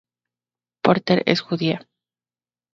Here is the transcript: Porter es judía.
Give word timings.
Porter 0.81 1.21
es 1.27 1.41
judía. 1.41 1.87